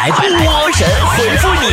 [0.00, 0.22] 来，波
[0.72, 1.66] 神回复你。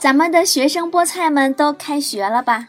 [0.00, 2.66] 咱们的学生菠菜们都开学了吧？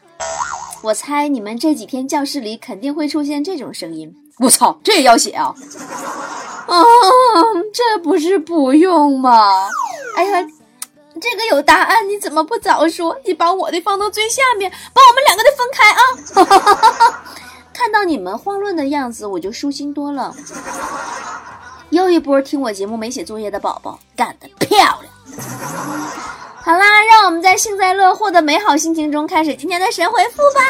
[0.84, 4.14] 我猜你们这几天教室里肯定会出现这种声音。
[4.38, 5.46] 我操，这也要写啊？
[6.68, 6.76] 啊，
[7.74, 9.50] 这不是不用吗？
[10.16, 10.48] 哎呀，
[11.20, 13.20] 这个有答案，你怎么不早说？
[13.26, 15.92] 你把我的放到最下面，把我们两个的分开
[17.12, 17.24] 啊！
[17.74, 20.34] 看到你们慌乱的样子，我就舒心多了。
[21.90, 25.12] 又一波听我节目没写作业的宝宝，干得漂亮！
[26.62, 30.62] 好啦，让我们在幸灾乐祸的美好心情中开始今天的神回复吧。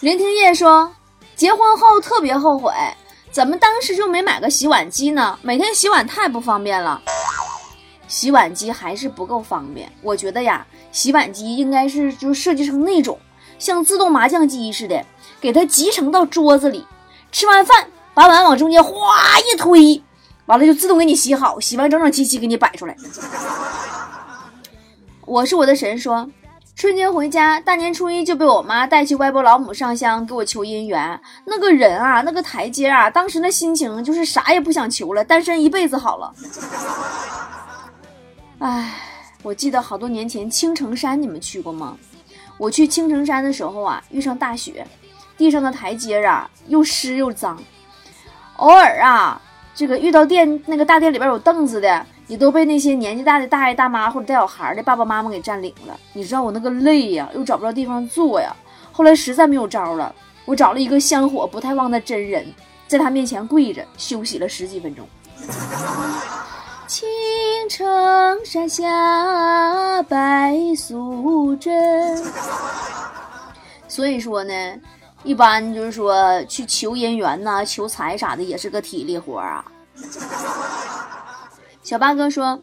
[0.00, 0.92] 林听叶说，
[1.34, 2.70] 结婚后特别后悔，
[3.34, 5.36] 怎么当时就没买个洗碗机呢？
[5.42, 7.02] 每天洗碗太不方便了。
[8.06, 13.18] 洗碗机还是不够方便，我觉得呀，洗碗机应该是就设计成那种
[13.58, 15.04] 像自动麻将机似的，
[15.40, 16.86] 给它集成到桌子里，
[17.32, 17.88] 吃完饭。
[18.14, 18.92] 把碗往中间哗
[19.40, 20.00] 一推，
[20.46, 22.96] 完了就自动给你洗好，洗完整整齐齐给你摆出来。
[25.26, 26.30] 我是我的神说，
[26.76, 31.20] 春节回家，大年初一就被我妈带去外婆老母上香给我求姻缘。
[31.44, 36.34] 那个人啊，那个台阶啊，当时那心情就是啥也不想求了，单身一辈子好了。
[38.58, 38.92] 哎，
[39.42, 41.96] 我记得好多年前青城山你们去过吗？
[42.58, 44.84] 我去青城山的时候啊，遇上大雪，
[45.36, 47.56] 地上的台阶啊又湿又脏。
[48.56, 49.40] 偶尔啊，
[49.76, 55.98] 这个遇到店那个大店里边有凳子的，也都被那些年纪大的大爷大妈或者带小孩的爸爸妈妈给占领了。
[56.12, 58.54] 你知道我那个累呀，又找不着地方坐呀。
[58.92, 60.14] 后来实在没有招了，
[60.44, 62.46] 我找了一个香火不太旺的真人，
[62.86, 65.06] 在他面前跪着休息了十几分钟。
[66.86, 67.08] 青
[67.68, 72.22] 城山下白素贞。
[73.88, 74.52] 所以说呢。
[75.26, 79.64] 一般就是说去求姻缘呐、求财啥的，也是个体力活啊。
[81.84, 82.58] 小八哥说，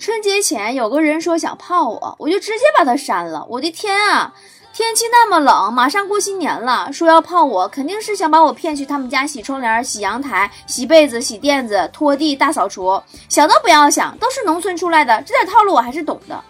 [0.00, 3.46] 春节前有个人说想泡我，我就直接把他删了。
[3.48, 4.34] 我的天啊，
[4.72, 13.00] 天气那么冷，马上过新年了，说要泡我，肯定是想把我骗去他们家洗窗帘、洗阳台、洗被子、洗垫子、拖地、大扫除。
[13.28, 16.44] 想都不要想，都是农村出来的，这点套路我还是懂的。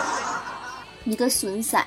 [1.04, 1.78] 你个损色，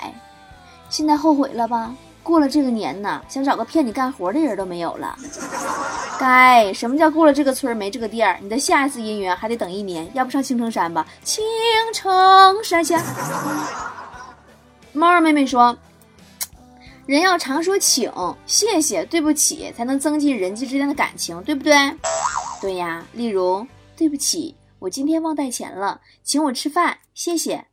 [0.89, 1.93] 现在后悔了吧？
[2.23, 5.16] 过了这个年呢，想找个骗你干活的人都没有了。
[6.17, 8.39] 该什么叫过了这个村没这个店儿？
[8.41, 11.06] 你的下一次姻缘还得等一年，要不上青城山吧？
[11.23, 11.44] 青
[11.94, 13.03] 城山下。
[14.94, 15.75] 猫儿妹妹说，
[17.06, 18.09] 人要常说请、
[18.45, 21.75] 谢谢、对不起，才能增进人际之间的感情，对不对？
[22.62, 23.03] 对呀。
[23.13, 23.67] 例如，
[23.97, 27.66] 对不起，我今天忘带钱了，请我吃饭，谢谢。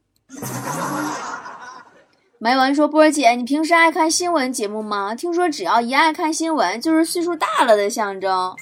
[2.43, 5.15] 梅文说：“波儿姐，你平时爱看新闻节目吗？
[5.15, 8.57] 听说只要一爱看新闻，就是岁数大了的象征。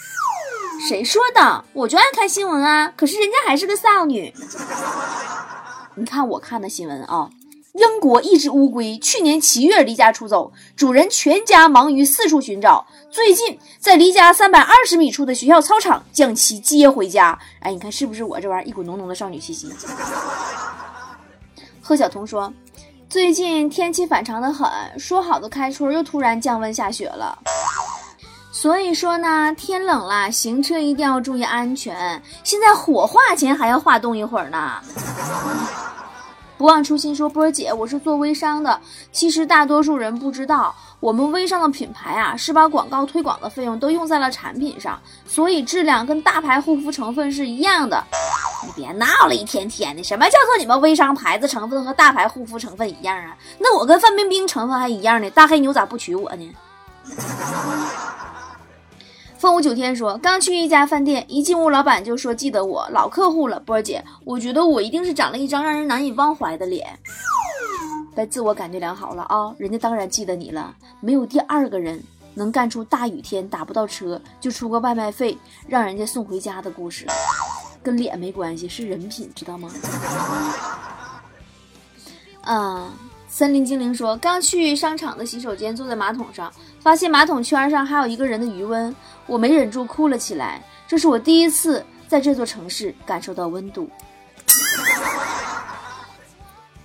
[0.88, 1.64] 谁说的？
[1.72, 2.92] 我就爱看新闻啊！
[2.96, 4.34] 可是人家还是个少女。
[5.94, 7.30] 你看我看的新闻啊，
[7.74, 17.38] 英国一只乌龟去年七月离家出走，主人全家忙于四处寻找，最近在离家三百二十米处的学校操场将其接回家。
[17.60, 19.70] 哎，你看是不是我这玩意儿一股浓浓的少女气息？”
[21.80, 22.52] 贺晓彤说。
[23.18, 27.36] 最近天气反常的很，说好的开春又突然降温下雪了，
[28.52, 32.22] 所以说呢，天冷了，行车一定要注意安全。
[32.44, 34.74] 现在火化前还要化冻一会儿呢。
[36.58, 38.80] 不忘初心说波儿姐，我是做微商的，
[39.12, 40.74] 其实大多数人不知道。
[40.98, 48.02] 我们微商的品牌啊，是把广告推广的费用都用在了产品上，所以质量跟大牌护肤成分是一样的。
[48.66, 53.36] 你别闹了，一天天的，什么叫做你们微商牌子成分和大牌护肤成分一样啊？
[53.58, 56.52] 那我跟范冰冰成分还一样呢，大黑牛咋不娶我呢？
[59.48, 66.86] 风舞九天说，刚去一家饭店，一进屋老板就说记得我，老客户了，波儿姐，我觉得我一定是长了一张让人难以忘怀的脸。
[68.14, 69.54] 别自我感觉良好了啊！
[69.56, 70.76] 人家当然记得你了。
[71.00, 71.98] 没有第二个人
[72.34, 75.34] 能干出大雨天打不到车就出个外卖费
[75.66, 77.06] 让人家送回家的故事，
[77.82, 79.70] 跟脸没关系，是人品，知道吗？
[82.42, 82.86] 嗯！
[83.30, 86.50] 森林精灵说，刚去商场的洗手间，坐在马桶上，
[86.88, 88.96] 发现马桶圈上还有一个人的余温，
[89.26, 90.64] 我没忍住哭了起来。
[90.86, 93.90] 这是我第一次在这座城市感受到温度。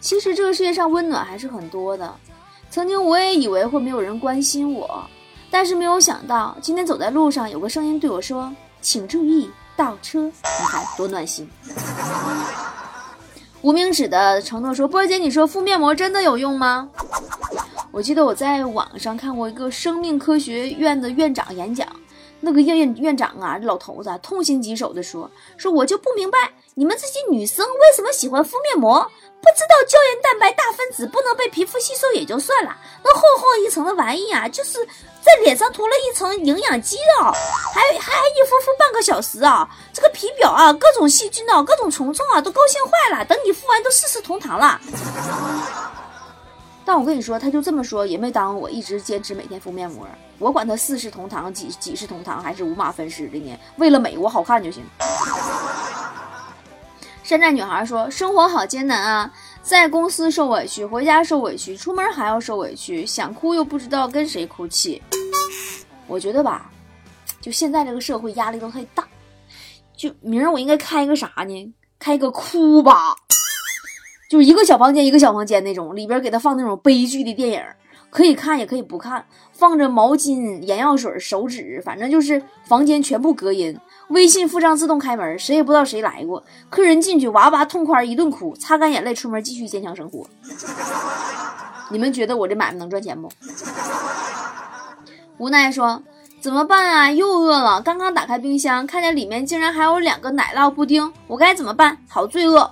[0.01, 2.13] 其实这个世界上温暖还是很多的。
[2.69, 5.01] 曾经我也以为会没有人关心我，
[5.49, 8.53] 但是没有想到今天走在路上，有个声音对我说
[8.83, 10.23] ：“请注意倒车。”
[10.59, 11.49] 你看多暖心。
[13.61, 16.89] 无名指的承诺说：“波姐，你说敷面膜真的有用吗？”
[17.93, 21.87] 我记得我在网上看过一个生命科学院的院长演讲，
[22.39, 28.99] 那个院院院长啊，老头子痛心疾首的说：“说我就不明白你们这些女生为什么喜欢敷面膜。”
[29.43, 34.79] 不知道胶原蛋白大分子不能被皮肤吸收也就算了，那厚厚一层的玩意啊，就是
[35.21, 43.25] 在脸上涂了一层营养肌的，还还一敷敷半个小时啊，这个皮表啊，各种细菌啊，各种虫虫啊，都高兴坏了。
[43.25, 44.79] 等你敷完都四世同堂了。
[46.85, 50.07] 但我跟你说，他就这么说，也没耽误我一直坚持每天敷面膜。
[50.37, 53.57] 我管他四世同堂、几几世同堂，还是五马分尸的呢？
[53.77, 54.83] 为了美，我好看就行。
[57.23, 65.01] 山寨女孩说：“生活好艰难啊，在公司受委屈，回家受委屈，出门还要受委屈，想哭又不知道跟谁哭泣。”
[66.05, 66.69] 我觉得吧，
[67.39, 69.07] 就现在这个社会压力都太大，
[69.95, 71.73] 就明儿我应该开个啥呢？
[71.97, 73.15] 开个哭吧，
[74.29, 77.61] 就是一个小房间一个小房间那种，里边给他放那种悲剧的电影。
[78.09, 83.75] 可以看也可以不看，放着毛巾、眼药水、手纸，反正就是房间全部隔音。
[84.09, 86.43] 微信付账自动开门，谁也不知道谁来过。
[86.69, 90.27] 客人进去哇哇痛快一顿哭，擦干眼泪出门继续坚强生活。
[91.89, 93.31] 你们觉得我这买卖能赚钱不？
[95.39, 96.03] 无奈说
[96.39, 97.11] 怎么办啊？
[97.11, 97.81] 又饿了。
[97.81, 101.97] 刚刚打开冰箱，看见里面竟然还有两个奶酪布丁，我该怎么办？
[102.07, 102.71] 好罪恶。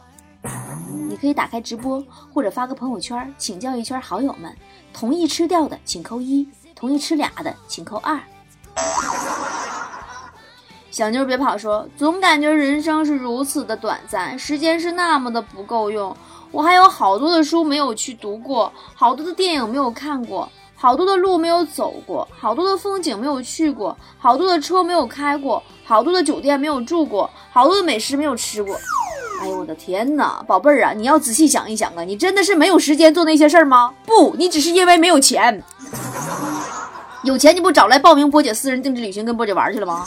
[1.21, 2.03] 可以打开直播，
[2.33, 4.51] 或者发个朋友圈，请教一圈好友们。
[4.91, 8.19] 同意吃掉的请扣一，同意吃俩的请扣二。
[10.89, 16.18] 小妞别跑，说总感觉人生是如此的短暂，时间是那么的不够用。
[16.51, 28.75] 我还有好多的书没有去读过，好多的电影没有看过，好多的路没有走过，好多的风景没有去过，好多的车没有开过，好多的酒店没有住过，好多的美食没有吃过。
[29.41, 33.91] 哎呦我的天哪，宝贝儿啊，你要仔细想一想啊，你真的是没有时间做那些事儿吗？
[34.05, 35.63] 不，你只是因为没有钱。
[37.23, 40.05] 有钱你不早来报名波姐私人定制旅行，跟波姐玩去了吗？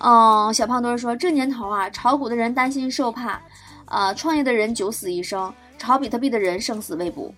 [0.00, 3.38] 嗯，小胖墩说，这年头啊，炒股的人担心受怕，
[3.84, 7.34] 呃，创业的人九死一生，炒比特币的人生死未卜。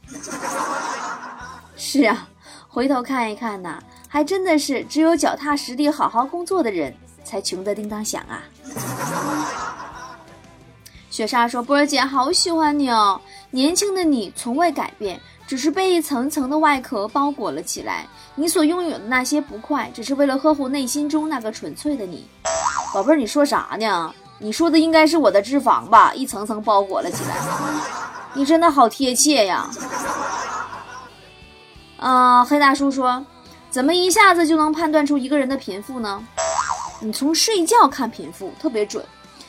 [1.75, 2.29] 是啊，
[2.69, 6.95] 回头看一看呐，还真的是只有脚踏实地、好好工作的人，
[7.31, 8.43] 才穷得叮当响啊。
[11.09, 13.21] 雪莎说：“波儿姐，好喜欢你哦！
[13.51, 18.07] 年轻的你从未改变，只是被一层层的外壳包裹了起来。
[18.35, 22.27] 你所拥有的那些不快，只是为了呵护内心中那个纯粹的你。
[22.93, 24.13] 宝贝儿，你说啥呢？
[24.39, 26.13] 你说的应该是我的脂肪吧？
[26.15, 27.37] 一层层包裹了起来。
[28.33, 29.69] 你真的好贴切呀！
[31.99, 33.25] 啊，黑大叔说，
[33.69, 36.25] 怎么一下子就能判断出一个人的贫富呢？
[37.01, 39.05] 你从睡觉看贫富特别准。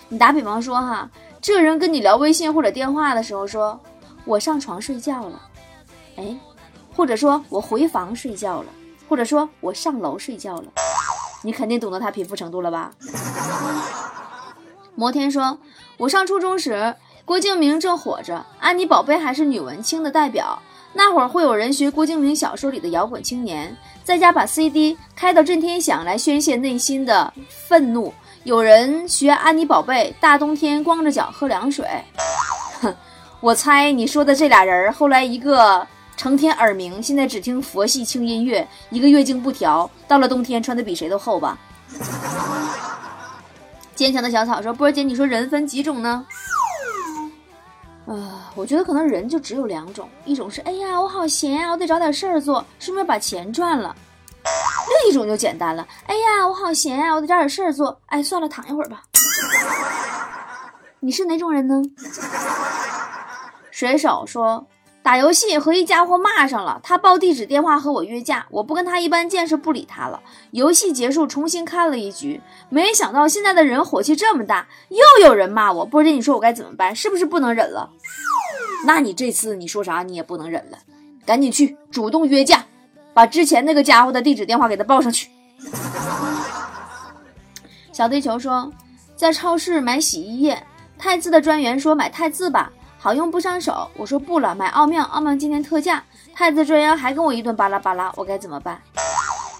[0.10, 1.10] 你打比方说哈。”
[1.42, 3.80] 这人跟你聊微信或者电话的时候说
[4.26, 5.42] ：“我上床睡觉了。”
[6.18, 6.38] 哎，
[6.96, 8.68] 或者说我回房睡觉了，
[9.10, 10.66] 或者说我上楼睡觉了，
[11.42, 12.92] 你肯定懂得他贫富程度了吧？
[14.94, 15.58] 摩天说
[15.98, 16.96] ：“我上初中时，
[17.26, 20.62] 郭敬明正火着，安妮宝贝还是女文青的代表。
[20.94, 27.32] 那会儿会有人学郭敬明小说里的摇滚青年，在家把 CD 开到震天响来宣泄内心的
[27.68, 31.86] 愤怒。”有人学安妮宝贝，大冬天光着脚喝凉水。
[32.82, 32.94] 哼，
[33.40, 35.86] 我猜你说的这俩人，后来一个
[36.18, 41.56] 成天耳鸣，现在只听佛系轻音乐；一个月经不调，到了冬天穿的比谁都厚吧。
[43.94, 46.26] 坚强的小草说：“波儿姐，你说人分几种呢？”
[48.12, 53.96] 呃，我觉得可能人就只有两种，一种是哎呀我好闲呀，我得找点事儿做，顺便把钱赚了。
[54.44, 57.98] 另一种就简单了，哎呀，我好闲呀，我得找点事儿做。
[58.08, 59.04] 哎，算了，躺一会儿吧。
[61.00, 61.82] 你是哪种人呢？
[63.72, 64.68] 水手说，
[65.04, 70.22] 打游戏和一家伙骂上了，他报地址电话和我约架，我不跟他一般见识，不理他了。
[70.52, 72.40] 游戏结束，重新开了一局，
[72.70, 76.96] 没想到现在的人火气这么大，又有人骂我，波姐，你说我该怎么办？
[76.96, 77.90] 是不是不能忍了？
[78.86, 80.78] 那你这次你说啥你也不能忍了，
[81.26, 82.66] 赶紧去主动约架。
[83.14, 85.30] 把之前那个家伙的地址电话给他报上去。
[87.92, 88.72] 小地球说，
[89.18, 90.64] 在超市买洗衣液，
[90.98, 92.72] 汰渍的专员说买汰渍吧，
[93.04, 93.90] 好用不伤手。
[93.98, 96.04] 我说不了，买奥妙，奥妙今天特价。
[96.36, 98.80] 汰渍专员还跟我一顿巴拉巴拉，我该怎么办？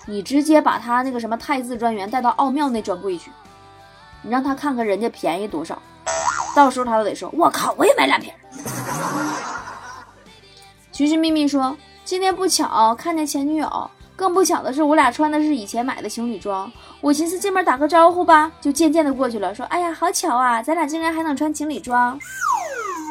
[0.06, 3.32] 你直接把他那个什么汰渍专员带到奥妙那专柜去，
[4.22, 5.82] 你让他看看人家便宜多少，
[6.56, 8.32] 到时候他都得说，我靠，我也买两瓶。
[10.92, 11.76] 寻寻觅觅说。
[12.04, 16.70] 今天不巧看见前女友更不巧的是，我俩穿的是以前买的情侣装。
[17.00, 22.20] 我寻思进门打个招呼吧，就渐渐的过去了，说：“哎呀，好巧啊，咱俩竟然还能穿情侣装。”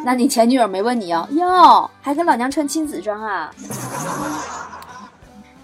[0.04, 1.28] 那你前女友没问你啊？
[1.32, 3.50] 哟，还跟老娘穿亲子装啊？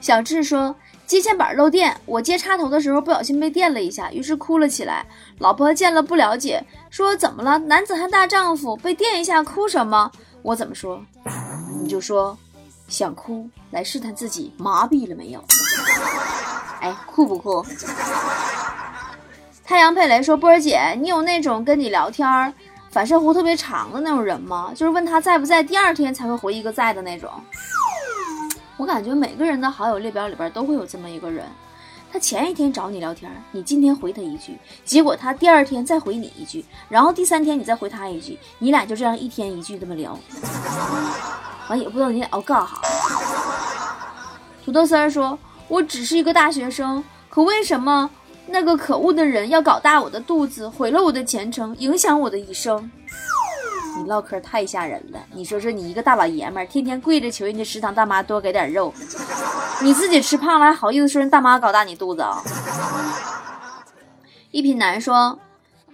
[0.01, 0.75] 小智说。
[1.07, 5.07] 接线板漏电，我接插头的时候不小心被电了一下，于是哭了起来。
[5.39, 7.57] 老婆见了不了解，说怎么了？
[7.61, 10.11] 男子汉大丈夫，被电一下哭什么？
[10.43, 11.01] 我怎么说？
[11.81, 12.37] 你就说
[12.89, 15.41] 想哭，来试探自己麻痹了没有？
[16.81, 17.65] 哎，酷不酷？
[19.65, 22.53] 太阳佩雷说：“波儿姐，你有那种跟你聊天儿
[22.97, 24.73] 反射弧特别长的那种人吗？
[24.75, 27.31] 就是问他在不在，第二天才会回一个在的那种。”
[28.79, 31.45] 我感觉每个人的好友列表里边都会有这么一个人，
[32.11, 40.19] 他前一天找你聊天，你今天回他一句，结果他第二天再回你一句，然后第三天你再回他一句，你俩就这样一天一句这么聊，
[41.69, 42.81] 完也不知道你俩要干哈。
[44.65, 45.39] 土豆丝儿说
[45.69, 48.09] ：“我只是一个大学生，可为什么
[48.47, 52.91] 那个可恶的人要搞大我的肚子，毁了我的前程，影响我的一生？”
[53.99, 55.19] 你唠嗑太吓人了！
[55.33, 58.93] 你说说，你一个大老爷们儿，天天跪着求人家食堂大妈多给点肉，
[59.81, 62.43] 你自己吃胖了还好意思说人大妈搞大你肚子啊？
[64.51, 65.39] 一品男说，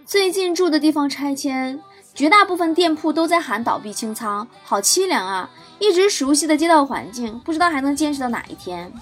[0.05, 1.81] 最近住的地方拆迁，
[2.13, 5.49] 绝大部分店铺都在喊倒闭清仓，好凄凉啊！
[5.79, 8.93] 一直熟悉的街道环境，不知道还能坚持到哪一天。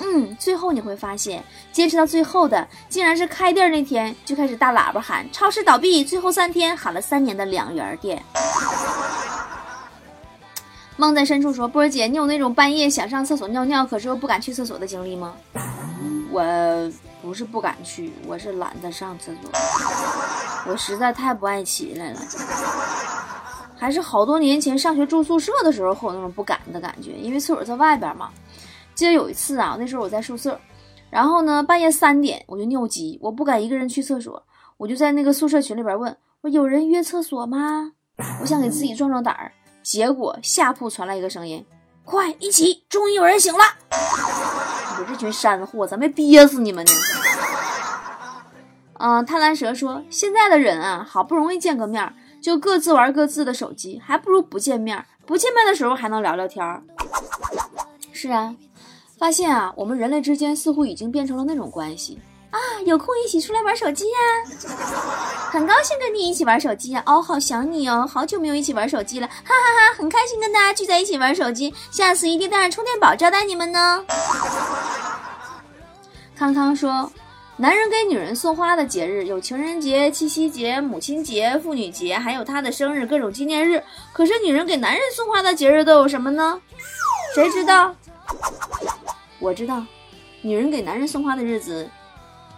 [0.00, 8.22] 嗯，最后你会发现，坚持到最后的，竟然是开店那天就开始大喇叭喊超市倒闭，最后三天喊了三年的两元店。
[10.98, 15.34] 梦在深处说：“波儿姐，你有那种半夜想上厕所尿尿，可是又不敢去厕所的经历吗？”
[16.30, 19.50] 我不是不敢去，我是懒得上厕所，
[20.66, 22.20] 我实在太不爱起来了。
[23.78, 28.30] 还是好多年前上学住宿舍的时候，会有那种不敢的感觉，因为厕所在外边嘛。
[28.96, 30.58] 记得有一次啊，那时候我在宿舍，
[31.10, 34.42] 然后呢半夜三点我就尿急，我不敢一个人去厕所，
[34.78, 37.92] 我就在那个宿舍群里边问我有人约厕所吗？
[38.40, 41.64] 我想给自己壮壮胆儿，结果下铺传来一个声音：
[42.04, 43.60] 快一起，终于有人醒了！
[43.90, 46.92] 你说这群山货，咱没憋死你们呢？
[48.94, 56.82] 嗯，贪婪蛇说现在的人啊，好不容易见个面，就各自玩各自的手机，还不如不见面，不见面的时候还能聊聊天儿。
[58.10, 58.56] 是啊。
[59.18, 62.18] 发现啊，我们人类之间似乎已经变成了那种关系
[62.50, 64.18] 啊，有空一起出来玩手机呀，
[65.50, 69.54] 很高兴跟你一起玩手机呀，哦，好想你哦，好久没有一起玩手机了，哈哈
[69.88, 74.04] 哈，很开心跟大家聚在一起玩手机，下次一定带上充电宝招待你们呢。
[76.36, 77.10] 康康说，
[77.56, 83.82] 男人给女人送花的节日有情人节、七夕节、母亲节、妇女节，还有他的生日，各种纪念日。
[84.12, 86.60] 可是女人给男人送花的节日都有什么呢？
[87.34, 87.94] 谁知道？
[89.38, 89.84] 我知道，
[90.42, 91.88] 女人给男人送花的日子，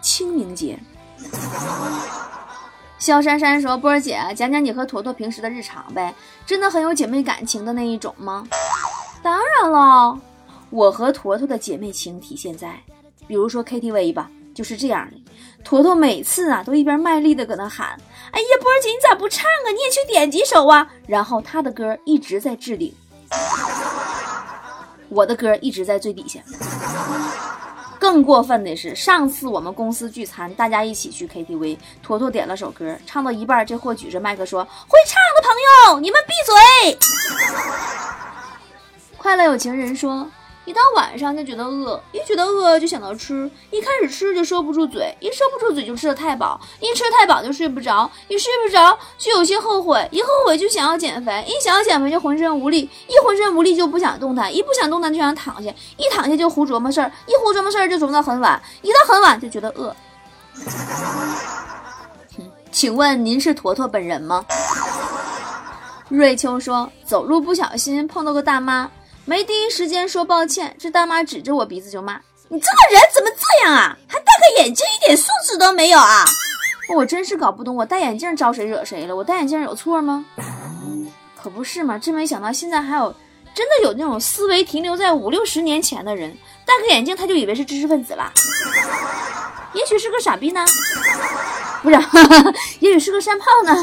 [0.01, 0.79] 清明节。
[2.99, 6.13] 肖珊珊说：“波儿姐，讲讲你和坨坨平时的日常呗，
[6.45, 8.45] 真的很有姐妹感情的那一种吗？”
[9.23, 10.19] 当然了，
[10.71, 12.81] 我和坨坨的姐妹情体现在，
[13.29, 15.17] 比如说 KTV 吧，就是这样的。
[15.63, 17.89] 坨坨每次啊，都一边卖力的搁那喊
[18.33, 19.71] ：“哎呀，波儿姐，你咋不唱啊？
[19.71, 22.93] 你也去点几首啊！”然后他的歌一直在置顶。
[25.09, 26.41] 我的歌一直在最底下。
[27.99, 35.53] 更过分的是，上次我们公司聚餐，大家一起去 KTV，坨坨点了首歌，唱到一半，这货举着麦克说：“会唱的朋
[35.95, 36.99] 友，你们闭嘴。
[39.19, 40.29] ”快乐有情人说。
[40.69, 59.97] 一到晚上就觉得饿，一觉得饿就想到吃，一开始吃就收不住嘴，一收不住嘴就吃的太饱，一吃太饱就睡不着，一睡不着就有些后悔，一后悔就想要减肥，一想要减肥就浑身无力，一浑身无力就不想动弹，一不想动弹就想躺下，一躺下就胡琢磨事儿，一胡琢磨事儿就琢磨到很晚，一到很晚就觉得饿。
[62.71, 64.45] 请问您是坨坨本人吗？
[66.11, 68.91] 瑞秋说，走路不小心碰到个大妈。
[69.29, 72.19] 没第一时间说抱歉，这大妈指着我鼻子就骂
[72.49, 73.95] ：“你这个人怎么这样啊？
[74.09, 76.25] 还戴个眼镜，一点素质都没有啊！”
[76.97, 79.15] 我真是搞不懂，我戴眼镜招谁惹谁了？
[79.15, 80.25] 我戴眼镜有错吗？
[81.37, 81.99] 可不是嘛！
[81.99, 83.15] 真没想到现在还有
[83.55, 88.33] 真的有那种思维停留在五六十年前的人，戴个眼镜他就以为是知识分子了。
[89.75, 90.65] 也许是个傻逼呢，
[91.83, 91.97] 不是？
[92.81, 93.77] 也许是个山炮呢。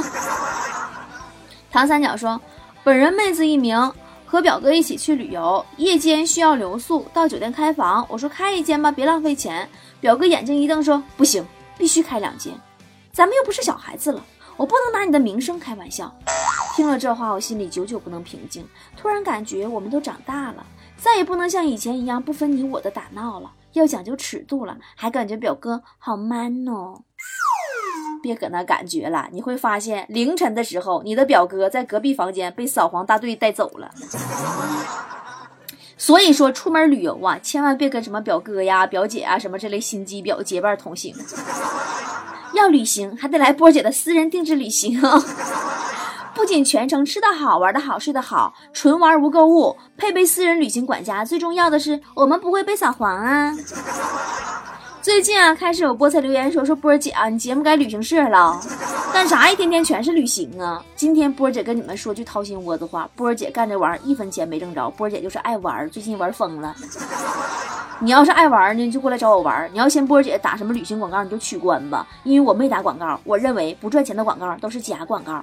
[1.72, 2.42] 唐三角说
[2.84, 3.94] ：“本人妹子一名。”
[4.26, 8.06] 和表哥一起去旅游，夜间需要留宿，到酒店开房。
[8.10, 9.70] 我说开一间吧，别浪费钱。
[10.02, 11.46] 表哥眼睛一瞪说：“不行，
[11.78, 12.54] 必须开两间，
[13.12, 14.24] 咱们又不是小孩子了，
[14.58, 16.14] 我不能拿你的名声开玩笑。”
[16.76, 18.68] 听了这话，我心里久久不能平静。
[18.98, 20.66] 突然感觉我们都长大了，
[20.98, 27.02] 再也不能像以前一样不分你我的打闹了，要讲究尺度了，还感觉表哥好 man 哦。
[28.22, 33.92] 别搁那感觉了，你会发现凌晨的时候，你的表哥在隔壁房间被扫黄大队带走了。
[35.98, 41.16] 所以说，出门旅游啊，千万别跟什么表哥呀、表姐啊什么这类心机婊结伴同行。
[42.54, 45.00] 要旅行，还得来波姐的私人定制旅行！
[46.34, 53.54] 不仅全程吃得好、玩得好、睡得好，纯玩无购物，配备私人旅行管家，最重要的是我们不会被扫黄啊！
[55.06, 58.60] 最近啊，开始有菠菜留言说说波儿姐啊，你节目改旅行社了，
[59.14, 60.84] 干啥一天天全是旅行啊？
[60.96, 66.76] 今天波儿姐跟你们说句掏心窝子话，波儿姐干这玩意儿一分钱没挣着，波儿姐就是爱玩，最近玩疯了。
[68.00, 69.70] 你要是爱玩呢，就过来找我玩。
[69.72, 73.20] 你要嫌波儿姐打什么旅行广告，你就取关吧，因为我没打广告。
[73.26, 75.40] 我认为不赚钱的广告都是假广告。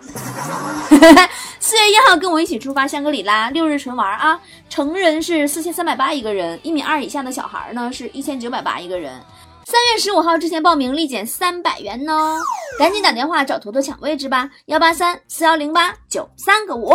[1.60, 9.20] 四月一号跟我一起出发香格里拉六日纯玩啊，成人是四千三百八一个人，一米二以下的小孩呢是一千九百八一个人。
[9.64, 12.36] 三月十五号之前报名立减三百元哦，
[12.78, 16.92] 赶紧打电话找坨坨抢位置吧，幺八三四幺零八九三个五。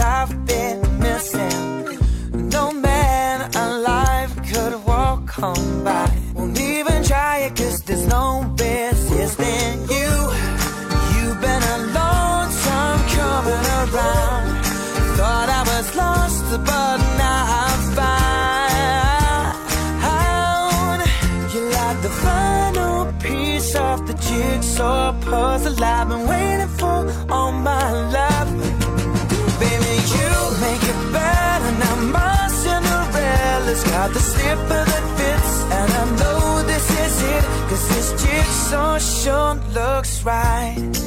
[0.00, 0.80] I've been
[26.26, 26.98] waiting for
[27.30, 28.50] all my life.
[29.60, 30.32] Baby, you
[30.64, 31.96] make it better now.
[32.16, 37.44] My Cinderella's got the slipper that fits, and I know this is it.
[37.68, 40.99] Cause this jigsaw sure looks right.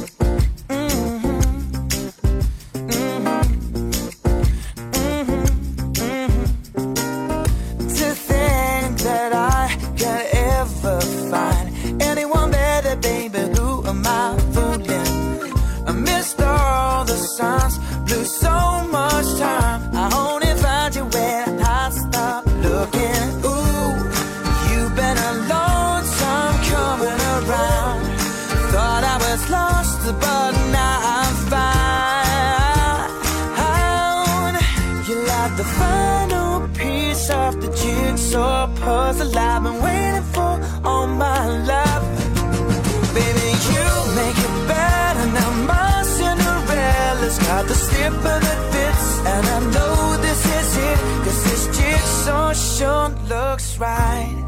[47.24, 50.98] Cinderella's got the slipper that fits, and I know this is it.
[51.24, 54.44] Cause this jigsaw sure looks right.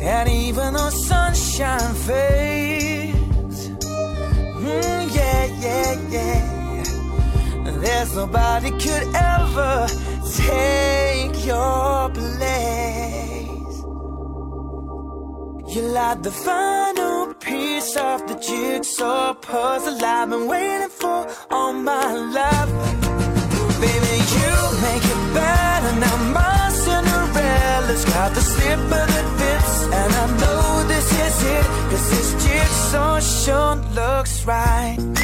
[0.00, 7.80] And even though sunshine fades, mm, yeah, yeah, yeah.
[7.80, 9.86] There's nobody could ever
[10.36, 13.19] take your place.
[15.72, 22.12] You're like the final piece of the jigsaw puzzle I've been waiting for all my
[22.38, 22.70] life.
[23.80, 24.52] Baby, you
[24.82, 26.16] make it better now.
[26.34, 31.66] My Cinderella's got the slipper that fits, and I know this is it.
[31.90, 35.19] Cause this jigsaw sure looks right.